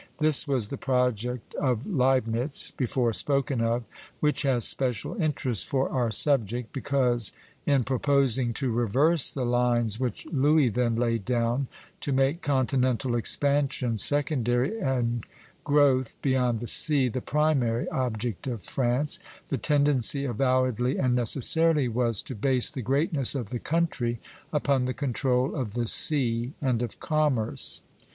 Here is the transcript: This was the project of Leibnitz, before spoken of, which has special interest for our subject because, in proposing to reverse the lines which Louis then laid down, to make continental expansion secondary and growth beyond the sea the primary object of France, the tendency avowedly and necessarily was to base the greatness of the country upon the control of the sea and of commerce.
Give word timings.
This 0.17 0.47
was 0.47 0.69
the 0.69 0.79
project 0.79 1.53
of 1.61 1.85
Leibnitz, 1.85 2.71
before 2.75 3.13
spoken 3.13 3.61
of, 3.61 3.83
which 4.19 4.41
has 4.41 4.65
special 4.65 5.13
interest 5.21 5.67
for 5.69 5.89
our 5.89 6.09
subject 6.09 6.73
because, 6.73 7.31
in 7.67 7.83
proposing 7.83 8.51
to 8.53 8.71
reverse 8.71 9.29
the 9.29 9.45
lines 9.45 9.99
which 9.99 10.25
Louis 10.31 10.69
then 10.69 10.95
laid 10.95 11.23
down, 11.23 11.67
to 11.99 12.11
make 12.11 12.41
continental 12.41 13.13
expansion 13.15 13.95
secondary 13.95 14.79
and 14.79 15.23
growth 15.63 16.19
beyond 16.23 16.61
the 16.61 16.67
sea 16.67 17.07
the 17.07 17.21
primary 17.21 17.87
object 17.89 18.47
of 18.47 18.63
France, 18.63 19.19
the 19.49 19.57
tendency 19.59 20.25
avowedly 20.25 20.97
and 20.97 21.13
necessarily 21.13 21.87
was 21.87 22.23
to 22.23 22.33
base 22.33 22.71
the 22.71 22.81
greatness 22.81 23.35
of 23.35 23.51
the 23.51 23.59
country 23.59 24.19
upon 24.51 24.85
the 24.85 24.95
control 24.95 25.53
of 25.55 25.73
the 25.73 25.85
sea 25.85 26.53
and 26.59 26.81
of 26.81 26.99
commerce. 26.99 27.83